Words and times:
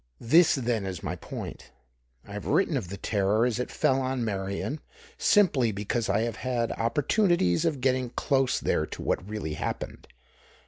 This, 0.19 0.55
then, 0.55 0.83
is 0.83 1.03
my 1.03 1.15
point; 1.15 1.69
I 2.25 2.33
have 2.33 2.47
written 2.47 2.75
of 2.75 2.89
the 2.89 2.97
terror 2.97 3.45
as 3.45 3.59
it 3.59 3.69
fell 3.69 4.01
on 4.01 4.25
Meirion, 4.25 4.79
simply 5.15 5.71
because 5.71 6.09
I 6.09 6.21
have 6.21 6.37
had 6.37 6.71
opportunities 6.71 7.65
of 7.65 7.81
getting 7.81 8.09
close 8.09 8.59
there 8.59 8.87
to 8.87 9.01
what 9.03 9.29
really 9.29 9.53
happened. 9.53 10.07